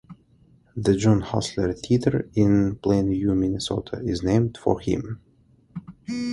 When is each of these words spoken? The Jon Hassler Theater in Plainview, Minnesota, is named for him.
The 0.75 0.95
Jon 0.95 1.21
Hassler 1.21 1.73
Theater 1.73 2.27
in 2.33 2.77
Plainview, 2.77 3.37
Minnesota, 3.37 4.01
is 4.03 4.23
named 4.23 4.57
for 4.57 4.79
him. 4.79 5.21